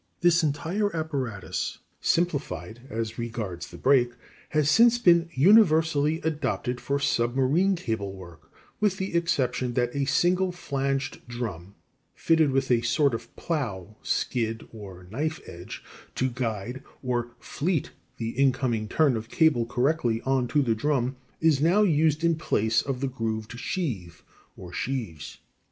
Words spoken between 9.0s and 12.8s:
exception that a single flanged drum, fitted with